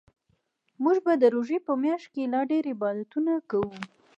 [0.83, 3.69] موږ به د روژې په میاشت کې لا ډیرعبادتونه کوو